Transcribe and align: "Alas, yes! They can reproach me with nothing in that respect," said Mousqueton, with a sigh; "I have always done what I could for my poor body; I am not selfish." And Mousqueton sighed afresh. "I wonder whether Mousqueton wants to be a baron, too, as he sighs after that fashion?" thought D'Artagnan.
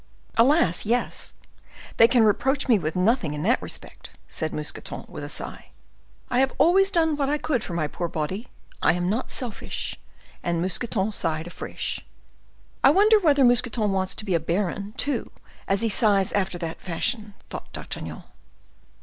"Alas, 0.35 0.83
yes! 0.83 1.35
They 1.97 2.07
can 2.07 2.23
reproach 2.23 2.67
me 2.67 2.79
with 2.79 2.95
nothing 2.95 3.35
in 3.35 3.43
that 3.43 3.61
respect," 3.61 4.09
said 4.27 4.51
Mousqueton, 4.51 5.05
with 5.07 5.23
a 5.23 5.29
sigh; 5.29 5.73
"I 6.27 6.39
have 6.39 6.51
always 6.57 6.89
done 6.89 7.15
what 7.15 7.29
I 7.29 7.37
could 7.37 7.63
for 7.63 7.73
my 7.73 7.85
poor 7.87 8.07
body; 8.07 8.47
I 8.81 8.93
am 8.93 9.11
not 9.11 9.29
selfish." 9.29 9.99
And 10.41 10.59
Mousqueton 10.59 11.11
sighed 11.11 11.45
afresh. 11.45 12.03
"I 12.83 12.89
wonder 12.89 13.19
whether 13.19 13.43
Mousqueton 13.45 13.91
wants 13.91 14.15
to 14.15 14.25
be 14.25 14.33
a 14.33 14.39
baron, 14.39 14.93
too, 14.97 15.29
as 15.67 15.83
he 15.83 15.89
sighs 15.89 16.33
after 16.33 16.57
that 16.57 16.81
fashion?" 16.81 17.35
thought 17.51 17.71
D'Artagnan. 17.71 18.23